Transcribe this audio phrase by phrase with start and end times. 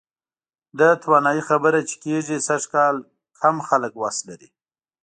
[0.79, 2.95] د توانایي خبره چې کېږي، سږکال
[3.39, 4.49] کم خلک وس لري.